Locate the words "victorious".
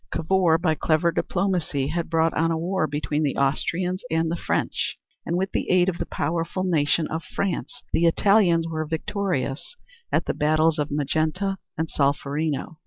8.83-9.75